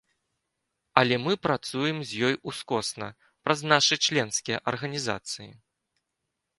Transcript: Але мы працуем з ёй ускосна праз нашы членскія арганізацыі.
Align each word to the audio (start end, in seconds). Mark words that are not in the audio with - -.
Але 1.01 1.15
мы 1.25 1.33
працуем 1.45 1.97
з 2.11 2.25
ёй 2.29 2.35
ускосна 2.53 3.07
праз 3.45 3.59
нашы 3.75 3.95
членскія 4.09 4.57
арганізацыі. 4.75 5.51